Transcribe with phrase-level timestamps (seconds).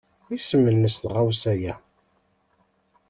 [0.35, 1.73] Isem-nnes tɣawsa-a?